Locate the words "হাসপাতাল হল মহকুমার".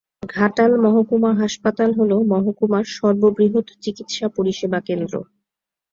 1.41-2.85